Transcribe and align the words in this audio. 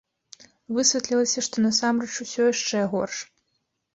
Высветлілася, 0.77 1.43
што 1.49 1.55
насамрэч 1.67 2.09
усё 2.25 2.41
яшчэ 2.53 2.79
горш. 2.97 3.17